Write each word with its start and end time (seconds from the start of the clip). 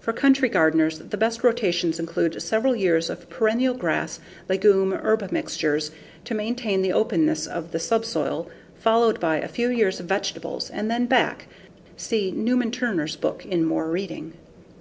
For 0.00 0.12
country 0.12 0.48
gardeners, 0.48 0.98
the 0.98 1.16
best 1.16 1.44
rotations 1.44 2.00
include 2.00 2.42
several 2.42 2.74
years 2.74 3.08
of 3.08 3.30
perennial 3.30 3.74
grass 3.74 4.18
legume 4.48 4.92
herb 4.92 5.30
mixtures 5.30 5.92
to 6.24 6.34
maintain 6.34 6.82
the 6.82 6.92
openness 6.92 7.46
of 7.46 7.70
the 7.70 7.78
subsoil 7.78 8.50
followed 8.80 9.20
by 9.20 9.36
a 9.36 9.46
few 9.46 9.68
years 9.70 10.00
of 10.00 10.06
vegetables 10.06 10.68
and 10.68 10.90
then 10.90 11.06
back 11.06 11.46
(see 11.96 12.32
Newman 12.32 12.72
Turner's 12.72 13.14
book 13.14 13.46
in 13.46 13.64
more 13.64 13.88
reading). 13.88 14.32